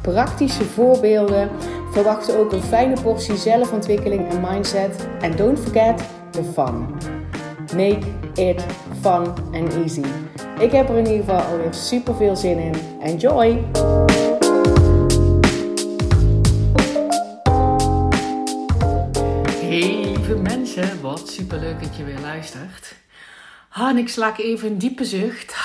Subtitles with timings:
[0.00, 1.50] praktische voorbeelden.
[1.90, 5.08] Verwacht ook een fijne portie zelfontwikkeling en mindset.
[5.20, 6.86] En don't forget the fun.
[7.76, 8.64] Make it
[9.00, 10.04] fun and easy.
[10.58, 12.74] Ik heb er in ieder geval alweer super veel zin in.
[13.00, 13.64] Enjoy!
[19.60, 22.94] Hey lieve mensen, wat super leuk dat je weer luistert.
[23.70, 25.56] Ah, en ik sla even een diepe zucht.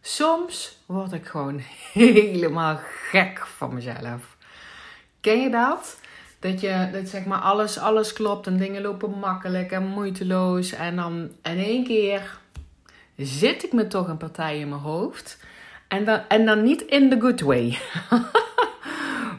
[0.00, 1.60] Soms word ik gewoon
[1.92, 4.36] helemaal gek van mezelf.
[5.20, 6.00] Ken je dat?
[6.38, 10.72] Dat je, dat zeg maar, alles, alles klopt en dingen lopen makkelijk en moeiteloos.
[10.72, 12.38] En dan in één keer
[13.16, 15.38] zit ik me toch een partij in mijn hoofd.
[15.88, 17.78] En dan, en dan niet in the good way.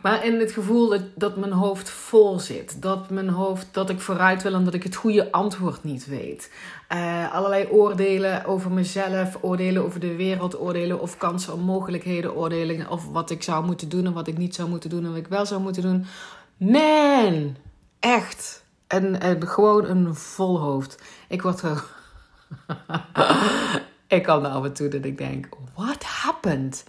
[0.04, 2.82] maar in het gevoel dat, mijn hoofd vol zit.
[2.82, 6.52] Dat mijn hoofd, dat ik vooruit wil en dat ik het goede antwoord niet weet.
[6.94, 13.12] Uh, allerlei oordelen over mezelf, oordelen over de wereld, oordelen of kansen, mogelijkheden, oordelen of
[13.12, 15.28] wat ik zou moeten doen en wat ik niet zou moeten doen en wat ik
[15.28, 16.06] wel zou moeten doen.
[16.58, 17.56] Man,
[18.00, 18.64] echt.
[18.88, 21.02] En, en gewoon een vol hoofd.
[21.28, 21.84] Ik word er.
[24.08, 26.84] ik kan af en toe dat ik denk: what happened?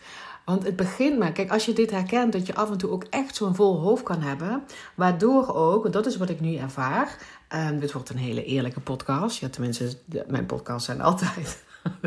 [0.45, 3.05] Want het begint maar, kijk, als je dit herkent, dat je af en toe ook
[3.11, 4.63] echt zo'n vol hoofd kan hebben,
[4.95, 7.19] waardoor ook, dat is wat ik nu ervaar,
[7.55, 9.39] um, dit wordt een hele eerlijke podcast.
[9.39, 11.65] Ja, tenminste, mijn podcasts zijn altijd,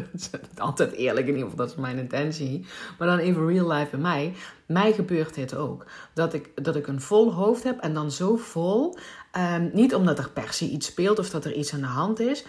[0.58, 2.66] altijd eerlijk, in ieder geval, dat is mijn intentie.
[2.98, 4.34] Maar dan even real life bij mij.
[4.66, 5.86] Mij gebeurt dit ook.
[6.14, 8.98] Dat ik, dat ik een vol hoofd heb en dan zo vol,
[9.56, 12.20] um, niet omdat er per se iets speelt of dat er iets aan de hand
[12.20, 12.46] is,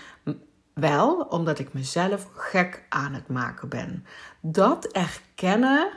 [0.80, 4.04] wel omdat ik mezelf gek aan het maken ben.
[4.40, 5.90] Dat erkennen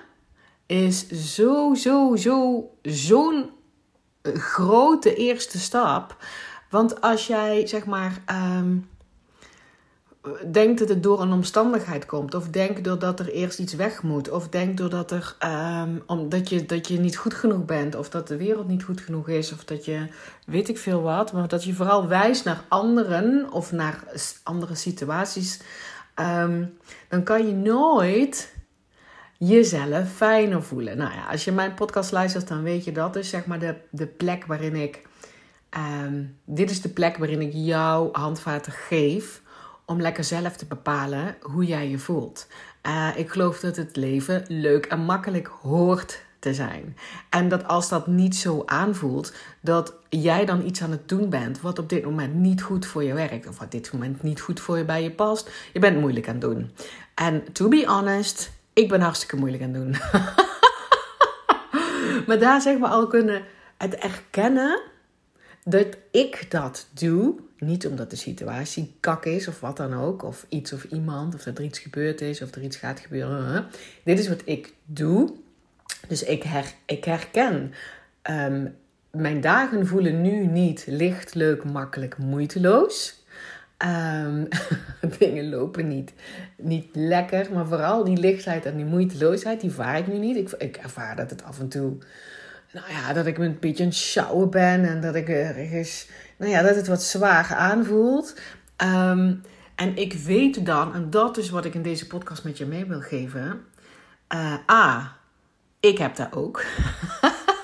[0.66, 3.50] is zo, zo, zo, zo'n
[4.24, 6.18] grote eerste stap.
[6.70, 8.24] Want als jij zeg maar
[8.58, 8.90] um,
[10.52, 14.30] denkt dat het door een omstandigheid komt, of denkt doordat er eerst iets weg moet,
[14.30, 15.36] of denkt doordat er,
[15.84, 19.02] um, omdat je, dat je niet goed genoeg bent, of dat de wereld niet goed
[19.02, 20.08] genoeg is, of dat je
[20.46, 24.04] weet ik veel wat, maar dat je vooral wijst naar anderen of naar
[24.44, 25.60] andere situaties,
[26.16, 26.78] um,
[27.10, 28.54] dan kan je nooit
[29.38, 30.98] jezelf fijner voelen.
[30.98, 33.76] Nou ja, als je mijn podcast luistert, dan weet je dat is zeg maar de,
[33.90, 35.10] de plek waarin ik
[35.78, 39.42] Um, dit is de plek waarin ik jou handvaten geef
[39.92, 42.48] om lekker zelf te bepalen hoe jij je voelt.
[42.88, 46.98] Uh, ik geloof dat het leven leuk en makkelijk hoort te zijn.
[47.30, 51.62] En dat als dat niet zo aanvoelt, dat jij dan iets aan het doen bent
[51.62, 53.48] wat op dit moment niet goed voor je werkt.
[53.48, 55.52] Of wat dit moment niet goed voor je bij je past.
[55.74, 56.72] Je bent moeilijk aan het doen.
[57.16, 59.96] En to be honest, ik ben hartstikke moeilijk aan het doen.
[62.28, 63.44] maar daar zeg maar al kunnen
[63.78, 64.82] het erkennen
[65.64, 70.46] dat ik dat doe, niet omdat de situatie kak is of wat dan ook, of
[70.50, 73.66] iets of iemand, of dat er iets gebeurd is of er iets gaat gebeuren.
[74.04, 75.34] Dit is wat ik doe.
[76.08, 77.74] Dus ik, her, ik herken.
[78.30, 78.76] Um,
[79.12, 83.24] mijn dagen voelen nu niet licht, leuk, makkelijk, moeiteloos.
[84.26, 84.48] Um,
[85.20, 86.14] dingen lopen niet,
[86.58, 90.36] niet lekker, maar vooral die lichtheid en die moeiteloosheid, die vaar ik nu niet.
[90.36, 91.98] Ik, ik ervaar dat het af en toe
[92.74, 96.62] nou ja, dat ik een beetje een sjouwen ben en dat ik ergens, nou ja,
[96.62, 98.40] dat het wat zwaar aanvoelt.
[98.78, 99.42] Um,
[99.76, 102.86] en ik weet dan, en dat is wat ik in deze podcast met je mee
[102.86, 103.66] wil geven.
[104.34, 105.18] Uh, A,
[105.80, 106.64] ik heb dat ook.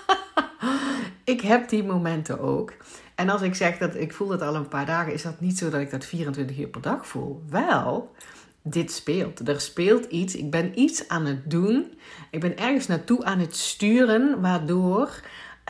[1.34, 2.74] ik heb die momenten ook.
[3.16, 5.58] En als ik zeg dat ik voel dat al een paar dagen, is dat niet
[5.58, 7.44] zo dat ik dat 24 uur per dag voel.
[7.50, 8.16] Wel,
[8.72, 9.48] dit speelt.
[9.48, 10.36] Er speelt iets.
[10.36, 11.98] Ik ben iets aan het doen.
[12.32, 15.22] Ik ben ergens naartoe aan het sturen, waardoor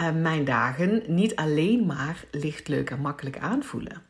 [0.01, 4.01] uh, mijn dagen niet alleen maar licht, leuk en makkelijk aanvoelen.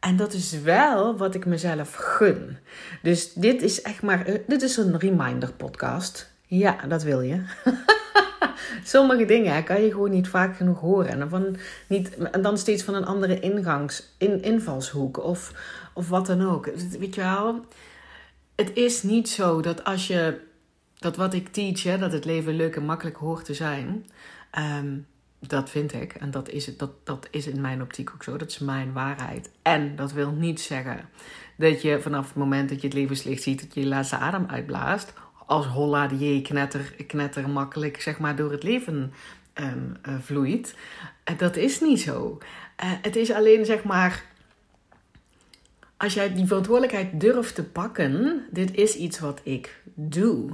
[0.00, 2.58] En dat is wel wat ik mezelf gun.
[3.02, 6.32] Dus dit is echt maar, uh, dit is een reminder podcast.
[6.46, 7.42] Ja, dat wil je.
[8.84, 11.08] Sommige dingen kan je gewoon niet vaak genoeg horen.
[11.08, 11.56] En dan,
[11.86, 15.52] niet, en dan steeds van een andere ingangs, in, invalshoek of,
[15.94, 16.70] of wat dan ook.
[16.98, 17.64] Weet je wel?
[18.60, 20.40] Het is niet zo dat als je
[20.98, 24.06] dat wat ik teach, hè, dat het leven leuk en makkelijk hoort te zijn.
[24.58, 25.06] Um,
[25.38, 26.12] dat vind ik.
[26.12, 28.36] En dat is, het, dat, dat is in mijn optiek ook zo.
[28.36, 29.50] Dat is mijn waarheid.
[29.62, 31.08] En dat wil niet zeggen
[31.56, 34.46] dat je vanaf het moment dat je het levenslicht ziet, dat je je laatste adem
[34.46, 35.12] uitblaast.
[35.46, 39.12] Als holla die knetter, knetter makkelijk zeg maar door het leven
[39.54, 40.74] um, vloeit.
[41.36, 42.38] dat is niet zo.
[42.76, 44.24] het is alleen zeg maar
[46.00, 50.50] als jij die verantwoordelijkheid durft te pakken, dit is iets wat ik doe.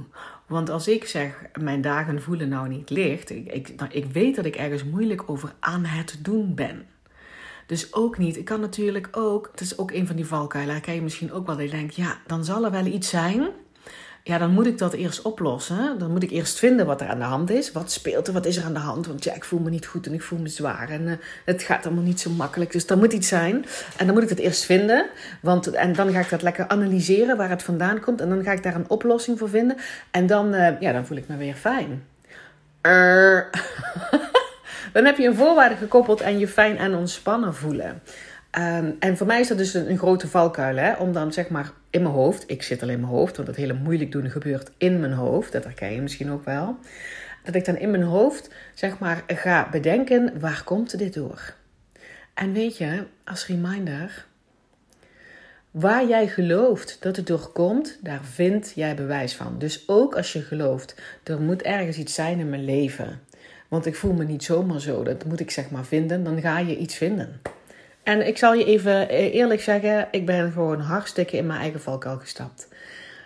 [0.47, 4.45] Want als ik zeg, mijn dagen voelen nou niet licht, ik, ik, ik weet dat
[4.45, 6.85] ik ergens moeilijk over aan het doen ben.
[7.65, 8.37] Dus ook niet.
[8.37, 11.45] Ik kan natuurlijk ook, het is ook een van die valkuilen, kan je misschien ook
[11.45, 13.49] wel, dat je denkt, ja, dan zal er wel iets zijn
[14.27, 15.99] ja, dan moet ik dat eerst oplossen.
[15.99, 17.71] Dan moet ik eerst vinden wat er aan de hand is.
[17.71, 18.33] Wat speelt er?
[18.33, 19.07] Wat is er aan de hand?
[19.07, 20.89] Want ja, ik voel me niet goed en ik voel me zwaar.
[20.89, 21.13] En uh,
[21.45, 22.71] het gaat allemaal niet zo makkelijk.
[22.71, 23.65] Dus er moet iets zijn.
[23.97, 25.05] En dan moet ik het eerst vinden.
[25.41, 28.21] Want, en dan ga ik dat lekker analyseren waar het vandaan komt.
[28.21, 29.77] En dan ga ik daar een oplossing voor vinden.
[30.11, 32.03] En dan, uh, ja, dan voel ik me weer fijn.
[32.81, 33.39] Uh.
[34.93, 38.01] dan heb je een voorwaarde gekoppeld aan je fijn en ontspannen voelen.
[38.57, 40.75] Um, en voor mij is dat dus een, grote valkuil.
[40.75, 40.93] Hè?
[40.93, 42.43] Om dan zeg maar in mijn hoofd.
[42.47, 45.51] Ik zit al in mijn hoofd, want het hele moeilijk doen gebeurt in mijn hoofd.
[45.51, 46.77] Dat herken je misschien ook wel.
[47.43, 51.55] Dat ik dan in mijn hoofd zeg maar ga bedenken, waar komt dit door?
[52.33, 54.25] En weet je, als reminder,
[55.71, 59.59] waar jij gelooft dat het door komt, daar vind jij bewijs van.
[59.59, 63.19] Dus ook als je gelooft, er moet ergens iets zijn in mijn leven.
[63.67, 66.59] Want ik voel me niet zomaar zo, dat moet ik zeg maar vinden, dan ga
[66.59, 67.41] je iets vinden.
[68.07, 71.81] En ik zal je even eh, eerlijk zeggen, ik ben gewoon hartstikke in mijn eigen
[71.81, 72.67] valkuil gestapt.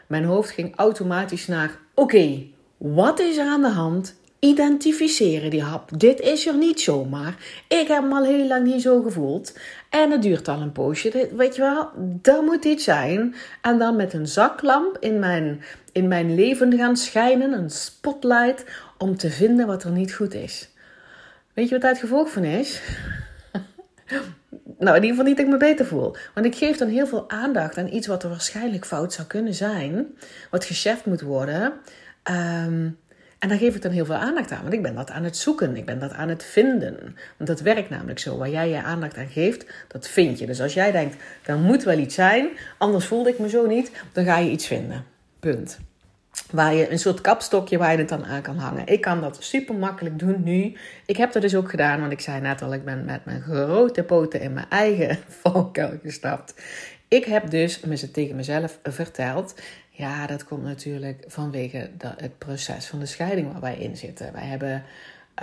[0.08, 2.44] Mijn hoofd ging automatisch naar: oké,
[2.78, 4.16] wat is er aan de hand?
[4.40, 6.00] Identificeren die hap.
[6.00, 7.36] Dit is er niet zomaar.
[7.68, 9.58] Ik heb hem al heel lang niet zo gevoeld.
[9.90, 11.30] En het duurt al een poosje.
[11.36, 11.90] Weet je wel,
[12.22, 13.36] er moet iets zijn.
[13.62, 17.54] En dan met een zaklamp in mijn, in mijn leven gaan schijnen.
[17.54, 18.66] Een spotlight.
[18.98, 20.70] Om te vinden wat er niet goed is.
[21.54, 22.82] Weet je wat daar het gevolg van is?
[24.64, 26.16] nou, in ieder geval niet dat ik me beter voel.
[26.34, 29.54] Want ik geef dan heel veel aandacht aan iets wat er waarschijnlijk fout zou kunnen
[29.54, 30.08] zijn.
[30.50, 31.74] Wat gecheft moet worden.
[32.32, 32.98] Um,
[33.42, 34.62] en daar geef ik dan heel veel aandacht aan.
[34.62, 35.76] Want ik ben dat aan het zoeken.
[35.76, 37.16] Ik ben dat aan het vinden.
[37.38, 38.38] Want dat werkt namelijk zo.
[38.38, 40.46] Waar jij je aandacht aan geeft, dat vind je.
[40.46, 41.16] Dus als jij denkt,
[41.46, 42.50] er moet wel iets zijn.
[42.78, 43.92] Anders voelde ik me zo niet.
[44.12, 45.06] Dan ga je iets vinden.
[45.40, 45.80] Punt.
[46.52, 48.88] Waar je een soort kapstokje waar je het dan aan kan hangen.
[48.88, 50.78] Ik kan dat super makkelijk doen nu.
[51.06, 53.42] Ik heb dat dus ook gedaan, want ik zei net al, ik ben met mijn
[53.42, 56.54] grote poten in mijn eigen valkuil gestapt.
[57.08, 57.82] Ik heb dus
[58.12, 59.56] tegen mezelf verteld.
[59.90, 64.34] Ja, dat komt natuurlijk vanwege het proces van de scheiding waar wij in zitten.
[64.34, 64.84] Wij hebben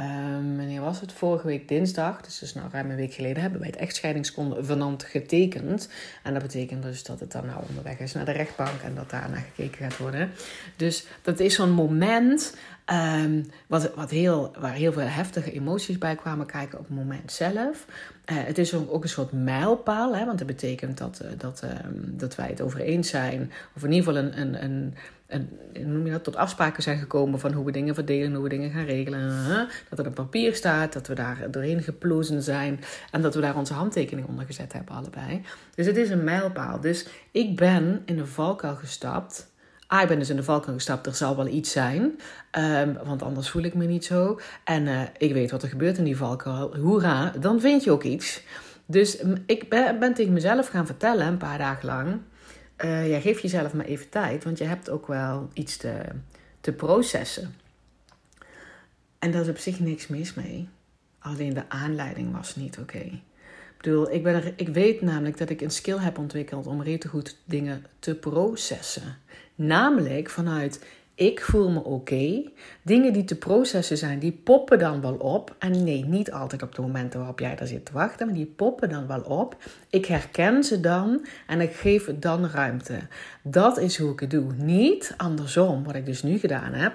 [0.01, 1.13] Um, wanneer was het?
[1.13, 5.89] Vorige week dinsdag, dus, dus nou ruim een week geleden, hebben wij het echtscheidingsconvenant getekend.
[6.23, 9.11] En dat betekent dus dat het dan nou onderweg is naar de rechtbank en dat
[9.11, 10.31] daarna gekeken gaat worden.
[10.77, 12.55] Dus dat is zo'n moment
[12.91, 17.33] um, wat, wat heel, waar heel veel heftige emoties bij kwamen kijken op het moment
[17.33, 17.87] zelf.
[18.33, 21.71] Uh, het is ook een soort mijlpaal, hè, want dat betekent dat, uh, dat, uh,
[21.95, 24.95] dat wij het over eens zijn, of in ieder geval een, een, een
[25.29, 28.49] en noem je dat, tot afspraken zijn gekomen van hoe we dingen verdelen, hoe we
[28.49, 29.69] dingen gaan regelen.
[29.89, 32.81] Dat er een papier staat, dat we daar doorheen geplozen zijn
[33.11, 35.43] en dat we daar onze handtekening onder gezet hebben, allebei.
[35.75, 36.81] Dus het is een mijlpaal.
[36.81, 39.48] Dus ik ben in de valkuil gestapt.
[39.89, 42.19] Ah, ik ben dus in de valkuil gestapt, er zal wel iets zijn,
[42.59, 44.41] um, want anders voel ik me niet zo.
[44.65, 46.77] En uh, ik weet wat er gebeurt in die valkuil.
[46.77, 48.43] Hoera, dan vind je ook iets.
[48.87, 52.21] Dus ik ben, ben tegen mezelf gaan vertellen, een paar dagen lang
[52.85, 56.03] uh, ja, geef jezelf maar even tijd, want je hebt ook wel iets te,
[56.61, 57.55] te processen.
[59.19, 60.69] En daar is op zich niks mis mee.
[61.19, 62.99] Alleen de aanleiding was niet oké.
[62.99, 67.11] Ik bedoel, ik, ben ik weet namelijk dat ik een skill heb ontwikkeld om redelijk
[67.11, 69.17] goed dingen te processen.
[69.59, 70.81] Namelijk vanuit
[71.19, 72.43] ik voel me oké.
[72.83, 75.55] Dingen die te processen zijn, die poppen dan wel op.
[75.59, 78.53] En nee, niet altijd op de momenten waarop jij daar zit te wachten, maar die
[78.57, 79.57] poppen dan wel op.
[79.91, 82.99] Ik herken ze dan en ik geef het dan ruimte.
[83.43, 84.53] Dat is hoe ik het doe.
[84.57, 86.95] Niet andersom, wat ik dus nu gedaan heb.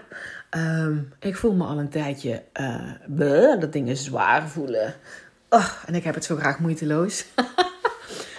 [0.50, 2.44] Ehm, ik voel me al een tijdje
[3.18, 4.94] uh, dat dingen zwaar voelen.
[5.50, 7.26] Oh, en ik heb het zo graag moeiteloos.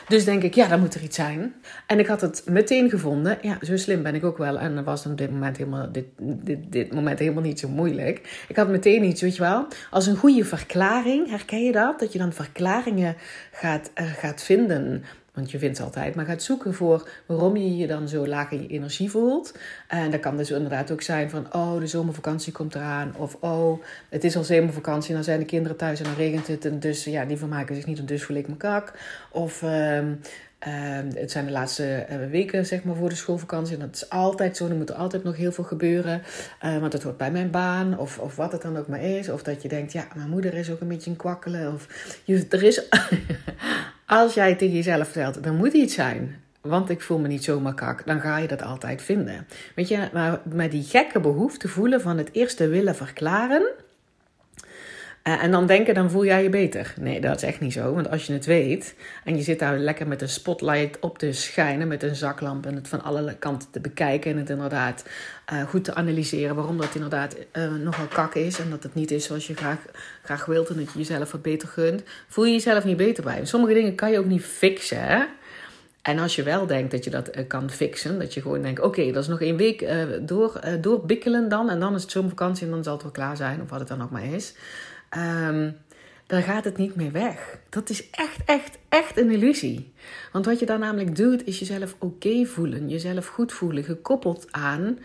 [0.08, 1.54] Dus denk ik, ja, dan moet er iets zijn.
[1.86, 3.38] En ik had het meteen gevonden.
[3.42, 4.58] Ja, zo slim ben ik ook wel.
[4.58, 8.44] En dat was op dit moment helemaal, dit, dit, dit moment helemaal niet zo moeilijk.
[8.48, 11.30] Ik had meteen iets, weet je wel, als een goede verklaring.
[11.30, 11.98] Herken je dat?
[11.98, 13.16] Dat je dan verklaringen
[13.52, 15.04] gaat, uh, gaat vinden
[15.34, 18.62] want je vindt altijd, maar gaat zoeken voor waarom je je dan zo laag in
[18.62, 19.58] je energie voelt.
[19.88, 23.14] En dat kan dus inderdaad ook zijn van, oh, de zomervakantie komt eraan.
[23.16, 26.46] Of, oh, het is al zomervakantie en dan zijn de kinderen thuis en dan regent
[26.46, 26.64] het.
[26.64, 28.92] En dus, ja, die vermaken zich niet en dus voel ik me kak.
[29.30, 29.62] Of...
[29.62, 30.20] Um,
[31.14, 33.74] het zijn de laatste eh, weken zeg maar, voor de schoolvakantie.
[33.74, 34.68] En dat is altijd zo.
[34.68, 36.22] Er moet altijd nog heel veel gebeuren.
[36.64, 37.98] Uh, want het hoort bij mijn baan.
[37.98, 39.28] Of, of wat het dan ook maar is.
[39.28, 41.72] Of dat je denkt, ja, mijn moeder is ook een beetje een kwakkelen.
[41.72, 41.86] Of
[42.24, 42.82] je, er is
[44.06, 47.74] Als jij tegen jezelf vertelt, er moet iets zijn, want ik voel me niet zomaar
[47.74, 49.46] kak, dan ga je dat altijd vinden.
[49.74, 53.62] Weet je, maar met die gekke behoefte voelen van het eerste willen verklaren,
[55.28, 56.94] Uh, en dan denken, dan voel jij je beter.
[57.00, 57.94] Nee, dat is echt niet zo.
[57.94, 61.32] Want als je het weet en je zit daar lekker met een spotlight op te
[61.32, 65.04] schijnen, met een zaklamp en het van alle kanten te bekijken en het inderdaad
[65.52, 69.10] uh, goed te analyseren waarom dat inderdaad uh, nogal kak is en dat het niet
[69.10, 69.78] is zoals je graag,
[70.22, 73.44] graag wilt en dat je jezelf wat beter gunt, voel je jezelf niet beter bij.
[73.44, 75.00] Sommige dingen kan je ook niet fixen.
[75.00, 75.24] Hè?
[76.02, 79.12] En als je wel denkt dat je dat kan fixen, dat je gewoon denkt: oké,
[79.12, 79.86] dat is nog één week
[80.20, 81.70] door, doorbikkelen dan.
[81.70, 83.88] En dan is het zomervakantie en dan zal het wel klaar zijn, of wat het
[83.88, 84.54] dan ook maar is.
[85.16, 85.76] Um,
[86.26, 87.58] dan gaat het niet meer weg.
[87.68, 89.92] Dat is echt, echt, echt een illusie.
[90.32, 94.98] Want wat je dan namelijk doet, is jezelf oké voelen, jezelf goed voelen, gekoppeld aan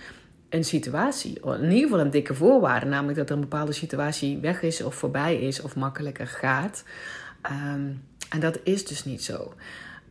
[0.50, 1.40] een situatie.
[1.44, 4.96] In ieder geval een dikke voorwaarde, namelijk dat er een bepaalde situatie weg is of
[4.96, 6.84] voorbij is of makkelijker gaat.
[7.52, 9.54] Um, en dat is dus niet zo.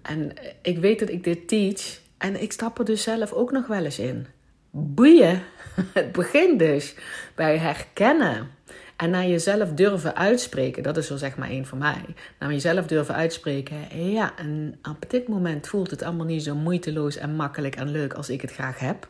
[0.02, 3.66] En ik weet dat ik dit teach en ik stap er dus zelf ook nog
[3.66, 4.26] wel eens in.
[4.70, 5.42] Boeien.
[5.94, 6.94] Het begint dus
[7.34, 8.50] bij herkennen.
[8.98, 10.82] En naar jezelf durven uitspreken.
[10.82, 12.04] Dat is wel zeg maar één van mij.
[12.38, 14.10] Naar jezelf durven uitspreken.
[14.10, 18.12] Ja, en op dit moment voelt het allemaal niet zo moeiteloos en makkelijk en leuk
[18.12, 19.08] als ik het graag heb.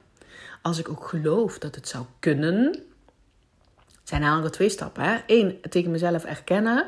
[0.62, 2.82] Als ik ook geloof dat het zou kunnen.
[4.04, 5.02] zijn eigenlijk twee stappen.
[5.02, 5.18] Hè?
[5.26, 6.86] Eén, tegen mezelf erkennen.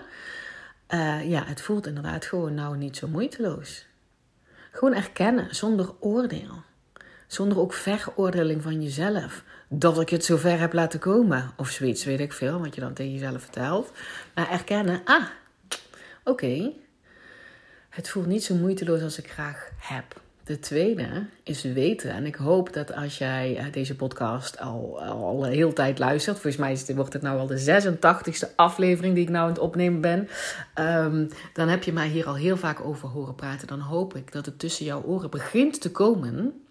[0.94, 3.86] Uh, ja, het voelt inderdaad gewoon nou niet zo moeiteloos.
[4.70, 6.62] Gewoon erkennen, zonder oordeel.
[7.26, 9.42] Zonder ook veroordeling van jezelf.
[9.72, 11.50] Dat ik het zo ver heb laten komen.
[11.56, 13.92] Of zoiets, weet ik veel, wat je dan tegen jezelf vertelt.
[14.34, 15.24] Maar erkennen, ah,
[16.24, 16.72] oké.
[17.88, 20.20] Het voelt niet zo moeiteloos als ik graag heb.
[20.44, 22.10] De tweede is weten.
[22.10, 26.36] En ik hoop dat als jij eh, deze podcast al, al een hele tijd luistert.
[26.38, 27.82] Volgens mij is wordt het nou al de
[28.48, 30.28] 86e aflevering die ik nou aan het opnemen ben.
[30.78, 33.66] Um, dan heb je mij hier al heel vaak over horen praten.
[33.66, 36.62] Dan hoop ik dat het tussen jouw oren begint te komen.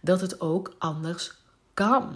[0.00, 1.40] Dat het ook anders
[1.74, 2.14] kan.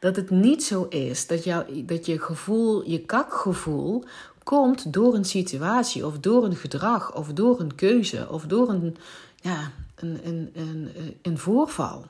[0.00, 4.04] Dat het niet zo is dat, jou, dat je gevoel, je kakgevoel,
[4.42, 8.96] komt door een situatie of door een gedrag of door een keuze of door een,
[9.40, 10.90] ja, een, een, een,
[11.22, 12.06] een voorval.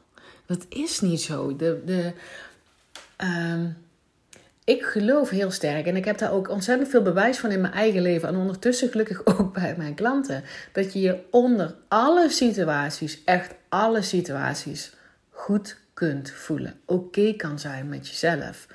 [0.47, 1.57] Dat is niet zo.
[1.57, 2.13] De, de,
[3.25, 3.65] uh,
[4.65, 7.73] ik geloof heel sterk en ik heb daar ook ontzettend veel bewijs van in mijn
[7.73, 10.45] eigen leven en ondertussen gelukkig ook bij mijn klanten.
[10.73, 14.93] Dat je je onder alle situaties, echt alle situaties,
[15.31, 15.77] goed
[16.09, 16.75] kunt voelen.
[16.85, 18.67] Oké kan zijn met jezelf.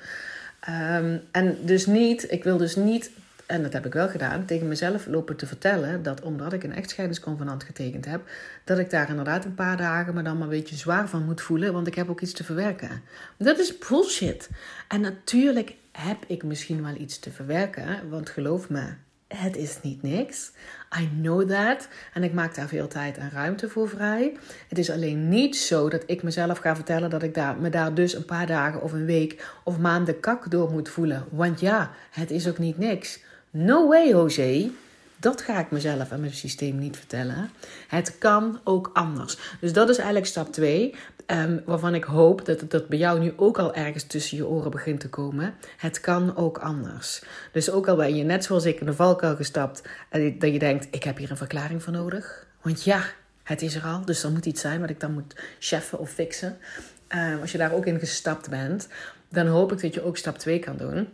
[0.68, 3.10] Um, en dus niet, ik wil dus niet
[3.46, 6.74] en dat heb ik wel gedaan, tegen mezelf lopen te vertellen dat omdat ik een
[6.74, 8.20] echtscheidingsconvenant getekend heb,
[8.64, 11.40] dat ik daar inderdaad een paar dagen me dan maar een beetje zwaar van moet
[11.40, 13.02] voelen, want ik heb ook iets te verwerken.
[13.36, 14.50] Dat is bullshit.
[14.88, 18.92] En natuurlijk heb ik misschien wel iets te verwerken, want geloof me,
[19.28, 20.52] het is niet niks.
[21.00, 21.88] I know that.
[22.12, 24.36] En ik maak daar veel tijd en ruimte voor vrij.
[24.68, 27.94] Het is alleen niet zo dat ik mezelf ga vertellen dat ik daar, me daar
[27.94, 31.24] dus een paar dagen of een week of maanden kak door moet voelen.
[31.30, 33.20] Want ja, het is ook niet niks.
[33.50, 34.70] No way, José.
[35.20, 37.50] Dat ga ik mezelf en mijn systeem niet vertellen.
[37.88, 39.38] Het kan ook anders.
[39.60, 40.94] Dus dat is eigenlijk stap 2.
[41.26, 44.46] Um, waarvan ik hoop dat het dat bij jou nu ook al ergens tussen je
[44.46, 45.54] oren begint te komen.
[45.76, 47.22] Het kan ook anders.
[47.52, 49.82] Dus ook al ben je net zoals ik in de valkuil gestapt.
[50.08, 52.46] En dat je denkt, ik heb hier een verklaring voor nodig.
[52.62, 53.02] Want ja,
[53.42, 54.04] het is er al.
[54.04, 56.56] Dus er moet iets zijn wat ik dan moet cheffen of fixen.
[57.08, 58.88] Um, als je daar ook in gestapt bent.
[59.28, 61.08] Dan hoop ik dat je ook stap 2 kan doen.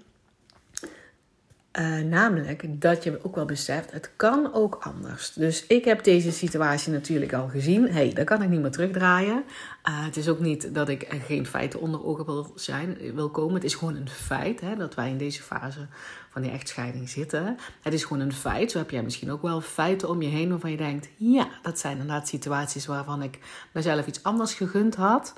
[1.79, 5.33] Uh, namelijk dat je ook wel beseft, het kan ook anders.
[5.33, 7.89] Dus ik heb deze situatie natuurlijk al gezien.
[7.89, 9.45] hey, daar kan ik niet meer terugdraaien.
[9.89, 13.55] Uh, het is ook niet dat ik geen feiten onder ogen wil, zijn, wil komen.
[13.55, 15.87] Het is gewoon een feit hè, dat wij in deze fase
[16.31, 17.59] van die echtscheiding zitten.
[17.83, 18.71] Het is gewoon een feit.
[18.71, 21.09] Zo heb jij misschien ook wel feiten om je heen waarvan je denkt...
[21.17, 23.39] ja, dat zijn inderdaad situaties waarvan ik
[23.73, 25.35] mezelf iets anders gegund had.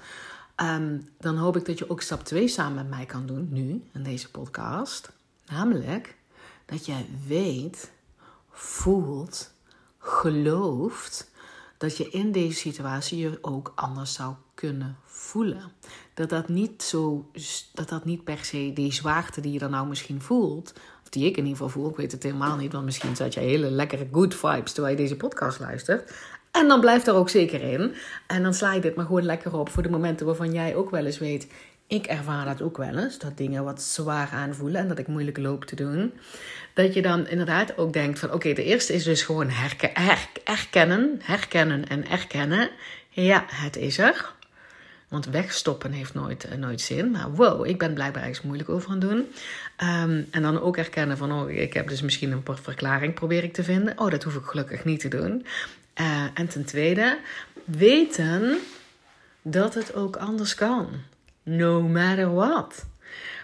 [0.63, 3.83] Um, dan hoop ik dat je ook stap 2 samen met mij kan doen, nu,
[3.93, 5.13] in deze podcast.
[5.47, 6.16] Namelijk
[6.67, 7.91] dat jij weet,
[8.51, 9.53] voelt,
[9.99, 11.31] gelooft
[11.79, 15.73] dat je in deze situatie je ook anders zou kunnen voelen.
[16.15, 17.31] Dat dat niet zo,
[17.73, 21.27] dat dat niet per se die zwaarte die je dan nou misschien voelt, of die
[21.27, 23.71] ik in ieder geval voel, ik weet het helemaal niet, want misschien zet je hele
[23.71, 26.13] lekkere good vibes terwijl je deze podcast luistert.
[26.51, 27.95] En dan blijft er ook zeker in.
[28.27, 30.91] En dan sla je dit maar gewoon lekker op voor de momenten waarvan jij ook
[30.91, 31.47] wel eens weet.
[31.87, 35.39] Ik ervaar dat ook wel eens, dat dingen wat zwaar aanvoelen en dat ik moeilijk
[35.39, 36.13] loop te doen
[36.77, 39.91] dat je dan inderdaad ook denkt van oké, de eerste is dus gewoon herken,
[40.45, 42.71] herkennen, herkennen en erkennen.
[43.09, 44.33] Ja, het is er.
[45.09, 47.11] Want wegstoppen heeft nooit, eh, nooit zin.
[47.11, 49.27] Maar wow, ik ben blijkbaar ergens moeilijk over aan doen.
[49.77, 53.53] Ehm, en dan ook erkennen van, oh, ik heb dus misschien een verklaring probeer ik
[53.53, 53.99] te vinden.
[53.99, 55.47] Oh, dat hoef ik gelukkig niet te doen.
[56.01, 57.19] Uh, en ten tweede,
[57.65, 58.59] weten
[59.43, 60.89] dat het ook anders kan.
[61.49, 62.85] No matter what.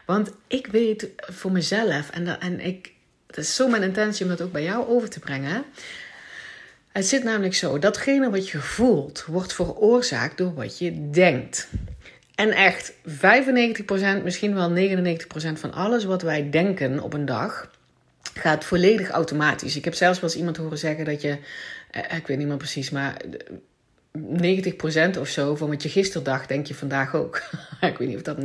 [0.06, 2.92] Want ik weet voor mezelf, en, en ik,
[3.26, 5.64] het is zo mijn intentie om dat ook bij jou over te brengen.
[6.92, 11.68] Het zit namelijk zo: datgene wat je voelt, wordt veroorzaakt door wat je denkt.
[12.34, 17.70] En echt 95%, misschien wel 99% van alles wat wij denken op een dag,
[18.34, 19.76] gaat volledig automatisch.
[19.76, 21.38] Ik heb zelfs wel eens iemand horen zeggen dat je,
[21.90, 23.16] eh, ik weet niet meer precies, maar
[24.18, 27.42] 90% of zo van wat je gisteren dacht, denk je vandaag ook.
[27.80, 28.40] ik weet niet of dat 90%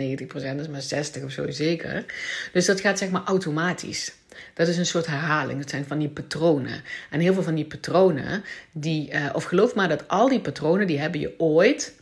[0.60, 2.06] is, maar 60 of zo zeker.
[2.54, 4.14] Dus dat gaat zeg maar automatisch.
[4.54, 5.60] Dat is een soort herhaling.
[5.60, 6.84] Dat zijn van die patronen.
[7.10, 10.88] En heel veel van die patronen, die, uh, of geloof maar dat al die patronen,
[10.88, 11.94] die hebben je ooit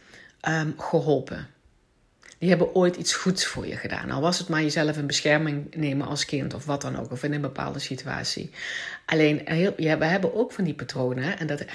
[0.47, 1.47] um, geholpen
[2.37, 4.11] die hebben ooit iets goeds voor je gedaan.
[4.11, 7.23] Al was het maar jezelf in bescherming nemen als kind of wat dan ook, of
[7.23, 8.51] in een bepaalde situatie.
[9.05, 11.65] Alleen, heel, ja, we hebben ook van die patronen en dat,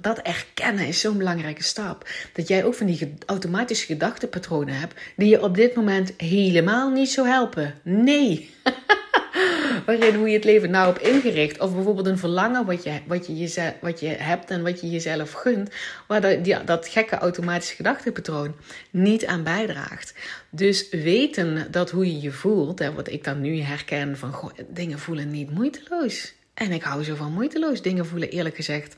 [0.00, 2.08] dat, erkennen is zo'n belangrijke stap.
[2.32, 7.10] Dat jij ook van die automatische gedachtenpatronen hebt die je op dit moment helemaal niet
[7.10, 7.74] zo helpen.
[7.82, 8.50] Nee.
[9.86, 11.60] waarin hoe je het leven nou op ingericht.
[11.60, 14.90] Of bijvoorbeeld een verlangen wat je, wat je, jezelf, wat je hebt en wat je
[14.90, 15.70] jezelf gunt.
[16.06, 18.54] Waar dat, die, dat gekke automatische gedachtepatroon
[18.90, 20.14] niet aan bijdraagt.
[20.50, 24.98] Dus weten dat hoe je je voelt, hè, wat ik dan nu herken van dingen
[24.98, 26.36] voelen niet moeiteloos.
[26.58, 28.96] En ik hou zo van moeiteloos dingen voelen, eerlijk gezegd.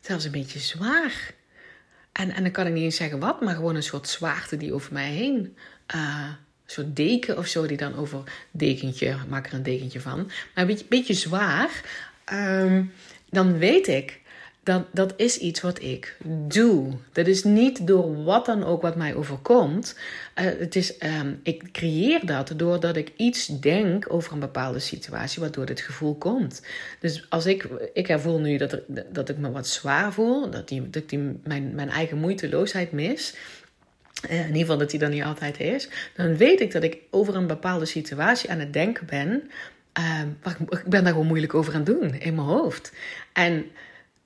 [0.00, 1.34] Zelfs een beetje zwaar.
[2.12, 4.72] En, en dan kan ik niet eens zeggen wat, maar gewoon een soort zwaarte die
[4.72, 5.56] over mij heen
[5.94, 6.28] uh,
[6.66, 10.66] soort deken of zo, die dan over dekentje, maak er een dekentje van, maar een
[10.66, 11.82] beetje, beetje zwaar,
[12.32, 12.92] um,
[13.30, 14.20] dan weet ik
[14.62, 16.16] dat dat is iets wat ik
[16.48, 16.92] doe.
[17.12, 19.96] Dat is niet door wat dan ook wat mij overkomt.
[20.40, 25.40] Uh, het is, um, ik creëer dat doordat ik iets denk over een bepaalde situatie,
[25.40, 26.62] waardoor dit gevoel komt.
[27.00, 30.68] Dus als ik, ik voel nu dat, er, dat ik me wat zwaar voel, dat,
[30.68, 33.34] die, dat ik die, mijn, mijn eigen moeiteloosheid mis.
[34.28, 36.98] Eh, in ieder geval dat hij dan niet altijd is, dan weet ik dat ik
[37.10, 39.50] over een bepaalde situatie aan het denken ben.
[39.98, 40.20] Uh,
[40.68, 42.92] ik ben daar gewoon moeilijk over aan het doen in mijn hoofd.
[43.32, 43.64] En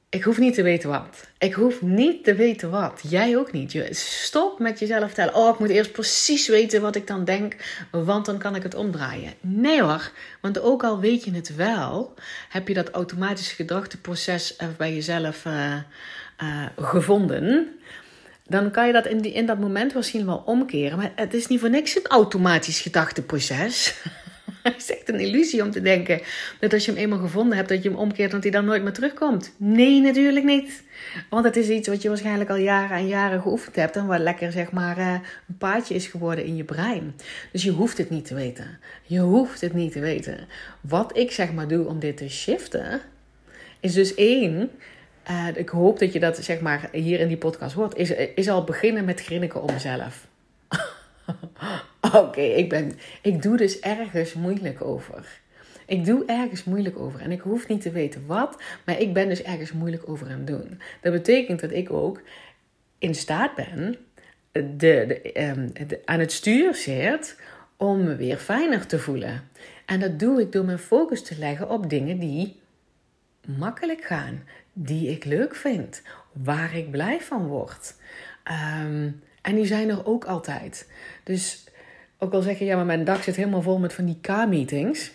[0.09, 1.29] ik hoef niet te weten wat.
[1.38, 3.01] Ik hoef niet te weten wat.
[3.09, 3.88] Jij ook niet.
[3.90, 5.35] Stop met jezelf vertellen.
[5.35, 7.57] Oh, ik moet eerst precies weten wat ik dan denk,
[7.90, 9.35] want dan kan ik het omdraaien.
[9.40, 12.14] Nee hoor, want ook al weet je het wel,
[12.49, 15.75] heb je dat automatische gedachteproces bij jezelf uh,
[16.42, 17.75] uh, gevonden
[18.49, 20.99] dan kan je dat in, die, in dat moment misschien wel omkeren.
[20.99, 23.95] Maar het is niet voor niks een automatisch gedachteproces.
[24.73, 26.21] het is echt een illusie om te denken
[26.61, 28.83] dat als je hem eenmaal gevonden hebt, dat je hem omkeert, dat hij dan nooit
[28.83, 29.55] meer terugkomt.
[29.57, 30.83] Nee, natuurlijk niet.
[31.31, 34.21] Want het is iets wat je waarschijnlijk al jaren en jaren geoefend hebt en wat
[34.21, 35.13] lekker zeg maar eh,
[35.49, 37.15] een paadje is geworden in je brein.
[37.53, 38.79] Dus je hoeft het niet te weten.
[39.03, 40.47] Je hoeft het niet te weten.
[40.81, 43.01] Wat ik zeg maar doe om dit te shiften,
[43.81, 44.71] is dus één,
[45.31, 47.97] uh, ik hoop dat je dat zeg maar hier in die podcast hoort.
[47.97, 50.27] Is, is al beginnen met grinniken om mezelf.
[52.21, 55.41] Oké, ik ben, ik doe dus ergens moeilijk over.
[55.87, 57.21] Ik doe ergens moeilijk over.
[57.21, 60.39] En ik hoef niet te weten wat, maar ik ben dus ergens moeilijk over aan
[60.39, 60.81] het doen.
[61.01, 62.23] Dat betekent dat ik ook
[62.99, 63.97] in staat ben,
[64.53, 67.41] de, de, de, aan het stuur zit,
[67.77, 69.51] om me weer fijner te voelen.
[69.87, 72.61] En dat doe ik door mijn focus te leggen op dingen die
[73.59, 77.95] makkelijk gaan, die ik leuk vind, waar ik blij van word.
[78.45, 79.11] Ehm,
[79.43, 80.91] en die zijn er ook altijd.
[81.27, 81.65] Dus
[82.19, 85.11] ook al zeg je, ja, maar mijn dag zit helemaal vol met van die K-meetings.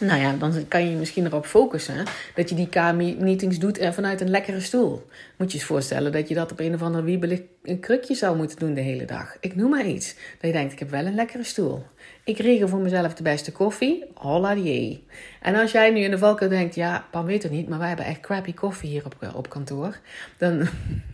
[0.00, 3.94] Nou ja, dan kan je je misschien erop focussen dat je die K-meetings doet en
[3.94, 5.06] vanuit een lekkere stoel.
[5.36, 7.40] Moet je eens voorstellen dat je dat op een of ander wiebelig
[7.80, 9.36] krukje zou moeten doen de hele dag.
[9.40, 10.14] Ik noem maar iets.
[10.14, 11.84] Dat je denkt, ik heb wel een lekkere stoel.
[12.26, 14.04] Ik regel voor mezelf de beste koffie.
[14.14, 15.04] Holla die.
[15.40, 17.88] En als jij nu in de valkuil denkt, ja, Pam weet het niet, maar wij
[17.88, 19.98] hebben echt crappy koffie hier op, op kantoor.
[20.38, 20.66] Dan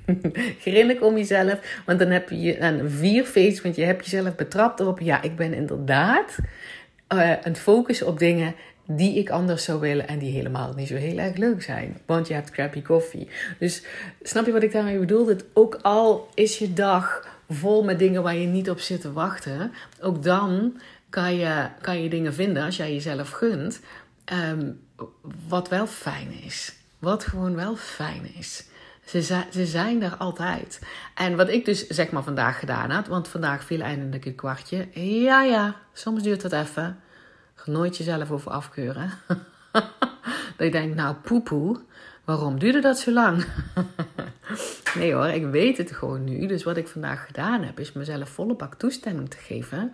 [0.65, 4.81] grinnik om jezelf, want dan heb je een vier face, want je hebt jezelf betrapt
[4.81, 6.37] op, ja, ik ben inderdaad
[7.07, 8.55] aan het focussen op dingen
[8.87, 11.99] die ik anders zou willen en die helemaal niet zo heel erg leuk zijn.
[12.07, 13.29] Want je hebt crappy koffie.
[13.59, 13.85] Dus
[14.23, 15.27] snap je wat ik daarmee bedoel?
[15.27, 19.13] Dat ook al is je dag vol met dingen waar je niet op zit te
[19.13, 20.81] wachten, ook dan
[21.13, 23.81] kan je, kan je dingen vinden als jij jezelf gunt,
[24.33, 24.81] um,
[25.49, 26.75] wat wel fijn is.
[26.99, 28.65] Wat gewoon wel fijn is.
[29.05, 30.81] Ze, ze zijn er altijd.
[31.15, 34.89] En wat ik dus zeg maar vandaag gedaan had, want vandaag viel eindelijk een kwartje.
[35.23, 37.01] Ja, ja, soms duurt het even.
[37.65, 39.11] Nooit jezelf over afkeuren.
[40.57, 41.81] dat je denkt, nou poepoe,
[42.25, 43.45] waarom duurde dat zo lang?
[44.99, 46.47] nee hoor, ik weet het gewoon nu.
[46.47, 49.93] Dus wat ik vandaag gedaan heb, is mezelf volle bak toestemming te geven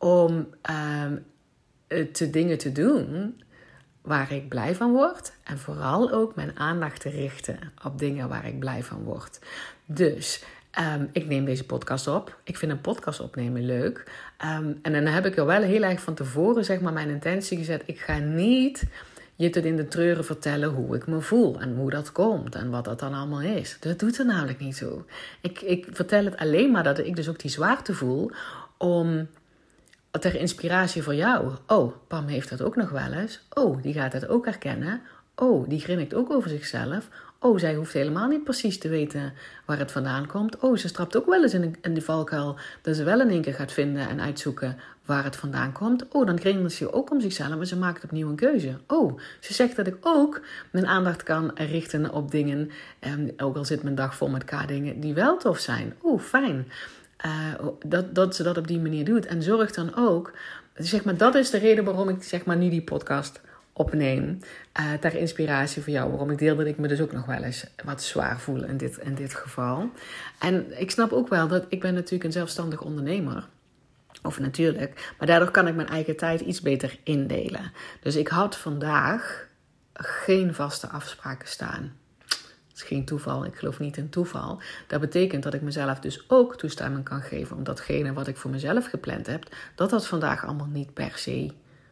[0.00, 3.42] om uh, te dingen te doen
[4.02, 5.32] waar ik blij van word.
[5.44, 9.38] En vooral ook mijn aandacht te richten op dingen waar ik blij van word.
[9.86, 12.38] Dus Ehm, ik neem deze podcast op.
[12.44, 14.04] Ik vind een podcast opnemen leuk.
[14.36, 17.58] Ehm, en dan heb ik er wel heel erg van tevoren zeg maar, mijn intentie
[17.58, 17.82] gezet.
[17.86, 18.84] Ik ga niet
[19.36, 22.70] je tot in de treuren vertellen hoe ik me voel en hoe dat komt en
[22.70, 23.76] wat dat dan allemaal is.
[23.80, 25.04] Dat doet er namelijk niet zo.
[25.40, 28.30] Ik, ik vertel het alleen maar dat ik dus ook die zwaarte voel
[28.76, 29.28] om
[30.10, 31.52] ter inspiratie voor jou.
[31.66, 33.40] Oh, Pam heeft dat ook nog wel eens.
[33.54, 35.02] Oh, die gaat het ook herkennen.
[35.34, 37.08] Oh, die grinnikt ook over zichzelf.
[37.42, 39.32] Oh, zij hoeft helemaal niet precies te weten
[39.66, 40.58] waar het vandaan komt.
[40.58, 43.42] Oh, ze strapt ook wel eens in, in die valkuil dat ze wel in één
[43.42, 46.08] keer gaat vinden en uitzoeken waar het vandaan komt.
[46.08, 48.78] Oh, dan grinnikt ze ook om zichzelf en ze maakt opnieuw een keuze.
[48.86, 53.64] Oh, ze zegt dat ik ook mijn aandacht kan richten op dingen, en ook al
[53.64, 55.94] zit mijn dag vol met K-dingen, die wel tof zijn.
[56.00, 56.66] Oh, fijn.
[57.24, 59.26] Uh, dat, dat ze dat op die manier doet.
[59.26, 60.32] En zorg dan ook,
[60.74, 63.40] zeg maar, dat is de reden waarom ik zeg maar nu die podcast
[63.72, 64.38] opneem.
[64.80, 66.10] Uh, ter inspiratie voor jou.
[66.10, 68.76] Waarom ik deel dat ik me dus ook nog wel eens wat zwaar voel in
[68.76, 69.90] dit, in dit geval.
[70.38, 73.48] En ik snap ook wel dat ik ben natuurlijk een zelfstandig ondernemer.
[74.22, 75.12] Of natuurlijk.
[75.18, 77.72] Maar daardoor kan ik mijn eigen tijd iets beter indelen.
[78.00, 79.48] Dus ik had vandaag
[79.92, 81.99] geen vaste afspraken staan
[82.82, 83.44] geen toeval.
[83.44, 84.60] Ik geloof niet in toeval.
[84.86, 88.50] Dat betekent dat ik mezelf dus ook toestemming kan geven om datgene wat ik voor
[88.50, 91.50] mezelf gepland heb, dat dat vandaag allemaal niet per se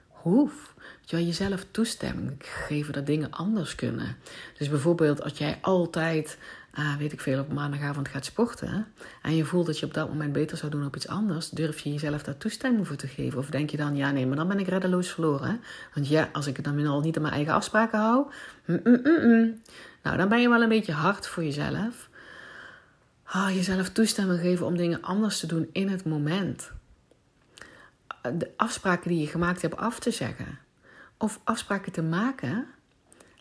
[0.09, 0.77] hoeft.
[1.05, 4.17] Je jezelf toestemming geven dat dingen anders kunnen.
[4.59, 6.39] Dus bijvoorbeeld als jij altijd,
[6.79, 8.87] uh, weet ik veel, op maandagavond gaat sporten
[9.23, 11.79] en je voelt dat je op dat moment beter zou doen op iets anders, durf
[11.79, 13.39] je jezelf daar toestemming voor te geven?
[13.39, 15.61] Of denk je dan, ja nee, maar dan ben ik reddeloos verloren.
[15.95, 18.27] Want ja, als ik dan al niet aan mijn eigen afspraken hou,
[18.65, 19.63] mm, mm, mm,
[20.03, 22.09] nou, dan ben je wel een beetje hard voor jezelf.
[23.25, 26.71] Ah, jezelf toestemming geven om dingen anders te doen in het moment.
[28.35, 30.59] De afspraken die je gemaakt hebt af te zeggen.
[31.17, 32.67] Of afspraken te maken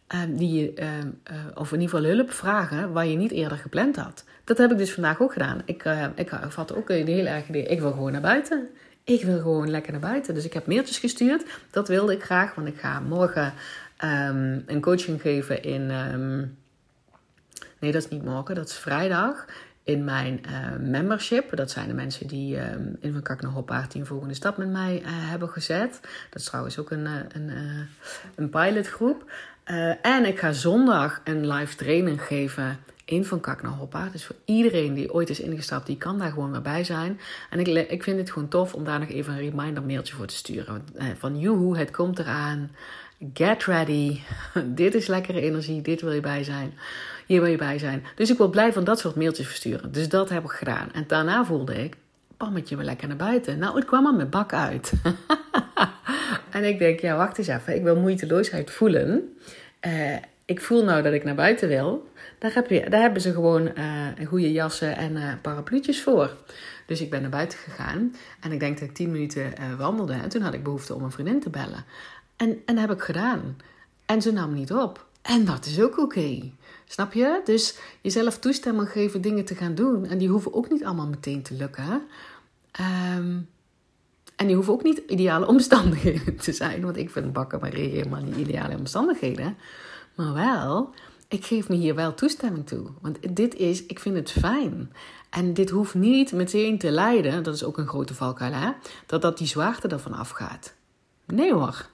[0.07, 3.57] ehm, die je, ehm, eh, of in ieder geval hulp vragen waar je niet eerder
[3.57, 4.23] gepland had.
[4.43, 5.61] Dat heb ik dus vandaag ook gedaan.
[5.65, 7.65] Ik, uh, ik had ook een heel erg idee.
[7.65, 8.69] Ik wil gewoon naar buiten.
[9.03, 10.33] Ik wil gewoon lekker naar buiten.
[10.33, 11.45] Dus ik heb mailtjes gestuurd.
[11.71, 13.53] Dat wilde ik graag, want ik ga morgen
[14.03, 15.91] um, een coaching geven in.
[15.91, 16.57] Um,
[17.79, 19.45] nee, dat is niet morgen, dat is vrijdag.
[19.83, 21.55] In mijn uh, membership.
[21.55, 24.57] Dat zijn de mensen die um, in Van Kak naar Hoppaard die een volgende stap
[24.57, 25.99] met mij uh, hebben gezet.
[26.29, 27.51] Dat is trouwens ook een, uh, een,
[28.35, 29.31] een pilotgroep.
[30.01, 34.09] en ik ga zondag een live training geven in Van Kak naar Hoppa.
[34.11, 37.19] Dus voor iedereen die ooit is ingestapt, die kan daar gewoon weer bij zijn.
[37.49, 40.25] En ik, ik vind het gewoon tof om daar nog even een reminder mailtje voor
[40.25, 40.85] te sturen.
[41.17, 42.71] Van joehoe, het komt eraan.
[43.33, 44.19] Get ready.
[44.65, 45.81] dit is lekkere energie.
[45.81, 46.73] Dit wil je bij zijn.
[47.25, 48.03] Hier wil je bij zijn.
[48.15, 49.91] Dus ik wil blij van dat soort mailtjes versturen.
[49.91, 50.89] Dus dat heb ik gedaan.
[50.93, 51.95] En daarna voelde ik,
[52.37, 53.59] pammetje me lekker naar buiten.
[53.59, 54.93] Nou, het kwam aan mijn bak uit.
[56.51, 57.75] en ik denk, ja, wacht eens even.
[57.75, 59.37] Ik wil moeiteloosheid voelen.
[59.87, 62.09] Uh, ik voel nou dat ik naar buiten wil.
[62.39, 66.37] Daar, heb je, daar hebben ze gewoon uh, goede jassen en uh, parapluutjes voor.
[66.85, 68.15] Dus ik ben naar buiten gegaan.
[68.39, 70.13] En ik denk dat ik tien minuten wandelde.
[70.13, 71.85] En toen had ik behoefte om een vriendin te bellen.
[72.37, 73.57] En, en heb ik gedaan.
[74.05, 75.05] En ze nam niet op.
[75.21, 76.51] En dat is ook oké.
[76.85, 77.41] Snap je?
[77.43, 80.05] Dus jezelf toestemming geven dingen te gaan doen.
[80.05, 82.01] En die hoeven ook niet allemaal meteen te lukken.
[83.15, 83.49] Um,
[84.35, 86.81] en die hoeven ook niet ideale omstandigheden te zijn.
[86.81, 89.57] Want ik vind bakken maar helemaal niet ideale omstandigheden.
[90.15, 90.93] Maar wel,
[91.27, 92.87] ik geef me hier wel toestemming toe.
[93.01, 94.91] Want dit is, ik vind het fijn.
[95.29, 98.71] En dit hoeft niet meteen te leiden, dat is ook een grote valkuil, hè?
[99.05, 100.73] Dat dat die zwaarte ervan afgaat.
[101.25, 101.89] Nee hoor.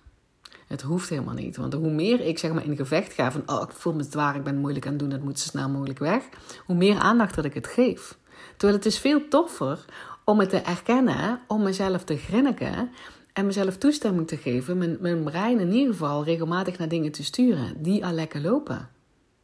[0.67, 1.57] Het hoeft helemaal niet.
[1.57, 4.35] Want hoe meer ik zeg maar in gevecht ga van, oh, ik voel me zwaar,
[4.35, 6.23] ik ben moeilijk aan het doen, dat moet zo snel mogelijk weg.
[6.65, 8.17] Hoe meer aandacht dat ik het geef.
[8.57, 9.85] Terwijl het is veel toffer
[10.23, 12.91] om het te erkennen, om mezelf te grinniken
[13.33, 17.23] en mezelf toestemming te geven, mijn, mijn brein in ieder geval regelmatig naar dingen te
[17.23, 18.89] sturen die al lekker lopen.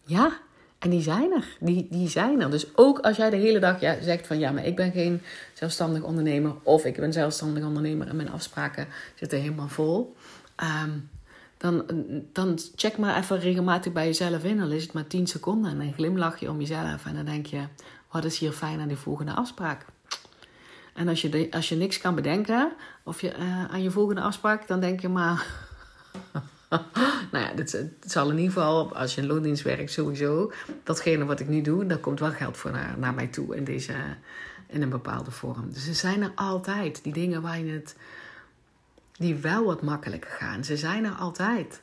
[0.03, 0.38] Ja,
[0.79, 1.58] en die zijn er.
[1.60, 2.51] Die, die zijn er.
[2.51, 5.21] Dus ook als jij de hele dag ja, zegt van ja, maar ik ben geen
[5.53, 6.53] zelfstandig ondernemer.
[6.63, 10.15] Of ik ben zelfstandig ondernemer en mijn afspraken zitten helemaal vol.
[10.61, 11.09] Um,
[11.57, 11.85] dan,
[12.33, 14.61] dan check maar even regelmatig bij jezelf in.
[14.61, 15.71] Al is het maar 10 seconden.
[15.71, 17.05] En dan glimlach je om jezelf.
[17.05, 17.61] En dan denk je,
[18.11, 19.85] wat is hier fijn aan die volgende afspraak?
[20.93, 22.71] En als je, als je niks kan bedenken
[23.03, 25.45] of je, uh, aan je volgende afspraak, dan denk je maar.
[27.31, 30.51] nou ja, het, zal in ieder geval, als je in loondienst werkt, sowieso.
[30.83, 33.63] Datgene wat ik nu doe, daar komt wel geld voor naar, naar mij toe in,
[33.63, 33.93] deze,
[34.67, 35.73] in een bepaalde vorm.
[35.73, 37.95] Dus er zijn er altijd die dingen waar je het
[39.19, 40.63] die wel wat makkelijker gaan.
[40.63, 41.82] Ze zijn er altijd.